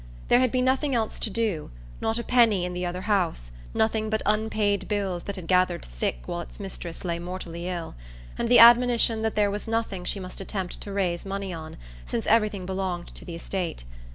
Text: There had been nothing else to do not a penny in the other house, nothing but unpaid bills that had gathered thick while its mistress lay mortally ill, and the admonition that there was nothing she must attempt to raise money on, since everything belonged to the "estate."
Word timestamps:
There 0.29 0.39
had 0.39 0.51
been 0.51 0.65
nothing 0.65 0.95
else 0.95 1.19
to 1.19 1.29
do 1.29 1.69
not 2.01 2.17
a 2.17 2.23
penny 2.23 2.65
in 2.65 2.73
the 2.73 2.87
other 2.87 3.01
house, 3.01 3.51
nothing 3.71 4.09
but 4.09 4.23
unpaid 4.25 4.87
bills 4.87 5.21
that 5.25 5.35
had 5.35 5.45
gathered 5.47 5.85
thick 5.85 6.21
while 6.25 6.41
its 6.41 6.59
mistress 6.59 7.05
lay 7.05 7.19
mortally 7.19 7.67
ill, 7.67 7.93
and 8.35 8.49
the 8.49 8.57
admonition 8.57 9.21
that 9.21 9.35
there 9.35 9.51
was 9.51 9.67
nothing 9.67 10.03
she 10.03 10.19
must 10.19 10.41
attempt 10.41 10.81
to 10.81 10.91
raise 10.91 11.23
money 11.23 11.53
on, 11.53 11.77
since 12.03 12.25
everything 12.25 12.65
belonged 12.65 13.13
to 13.13 13.23
the 13.25 13.35
"estate." 13.35 13.83